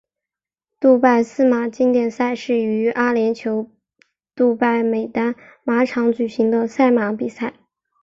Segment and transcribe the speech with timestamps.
[0.79, 3.69] 杜拜司马经典赛是于阿联酋
[4.33, 7.53] 杜拜美丹马场举行的赛马比赛。